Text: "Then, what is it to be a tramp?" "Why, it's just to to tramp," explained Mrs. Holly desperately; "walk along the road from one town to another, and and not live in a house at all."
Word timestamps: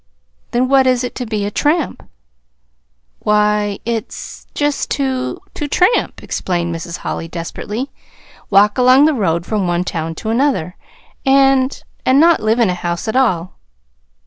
"Then, 0.49 0.67
what 0.67 0.87
is 0.87 1.03
it 1.03 1.13
to 1.13 1.27
be 1.27 1.45
a 1.45 1.51
tramp?" 1.51 2.01
"Why, 3.19 3.77
it's 3.85 4.47
just 4.55 4.89
to 4.97 5.39
to 5.53 5.67
tramp," 5.67 6.23
explained 6.23 6.73
Mrs. 6.75 6.97
Holly 6.97 7.27
desperately; 7.27 7.91
"walk 8.49 8.79
along 8.79 9.05
the 9.05 9.13
road 9.13 9.45
from 9.45 9.67
one 9.67 9.83
town 9.83 10.15
to 10.15 10.31
another, 10.31 10.75
and 11.23 11.83
and 12.03 12.19
not 12.19 12.39
live 12.41 12.57
in 12.59 12.71
a 12.71 12.73
house 12.73 13.07
at 13.07 13.15
all." 13.15 13.59